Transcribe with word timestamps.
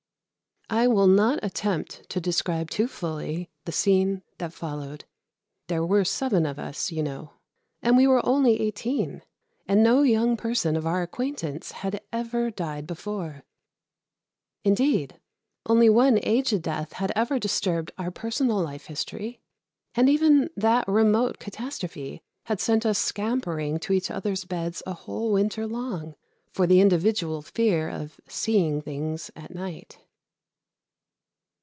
I 0.73 0.87
will 0.87 1.07
not 1.07 1.43
attempt 1.43 2.07
to 2.11 2.21
describe 2.21 2.69
too 2.69 2.87
fully 2.87 3.49
the 3.65 3.73
scene 3.73 4.23
that 4.37 4.53
followed. 4.53 5.03
There 5.67 5.85
were 5.85 6.05
seven 6.05 6.45
of 6.45 6.57
us, 6.57 6.93
you 6.93 7.03
know, 7.03 7.33
and 7.81 7.97
we 7.97 8.07
were 8.07 8.25
only 8.25 8.57
eighteen, 8.57 9.21
and 9.67 9.83
no 9.83 10.03
young 10.03 10.37
person 10.37 10.77
of 10.77 10.85
our 10.87 11.01
acquaintance 11.01 11.73
had 11.73 11.99
ever 12.13 12.49
died 12.49 12.87
before. 12.87 13.43
Indeed, 14.63 15.19
only 15.65 15.89
one 15.89 16.19
aged 16.23 16.61
death 16.61 16.93
had 16.93 17.11
ever 17.17 17.37
disturbed 17.37 17.91
our 17.97 18.09
personal 18.09 18.61
life 18.61 18.85
history, 18.85 19.41
and 19.93 20.07
even 20.09 20.49
that 20.55 20.87
remote 20.87 21.37
catastrophe 21.37 22.23
had 22.45 22.61
sent 22.61 22.85
us 22.85 22.97
scampering 22.97 23.77
to 23.79 23.91
each 23.91 24.09
other's 24.09 24.45
beds 24.45 24.81
a 24.87 24.93
whole 24.93 25.33
winter 25.33 25.67
long, 25.67 26.15
for 26.53 26.65
the 26.65 26.79
individual 26.79 27.41
fear 27.41 27.89
of 27.89 28.21
"seeing 28.25 28.81
things 28.81 29.29
at 29.35 29.53
night." 29.53 29.97